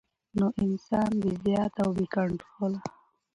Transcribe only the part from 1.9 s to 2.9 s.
بې کنټروله